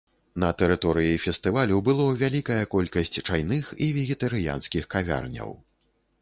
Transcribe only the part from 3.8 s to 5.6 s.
і вегетарыянскіх кавярняў.